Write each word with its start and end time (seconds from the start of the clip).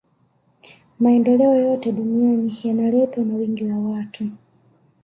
maendeleo 0.99 1.55
yoyote 1.55 1.91
duniani 1.91 2.57
yanaletwa 2.63 3.23
na 3.25 3.35
wingi 3.35 3.63
wa 3.65 3.79
watu 3.79 4.27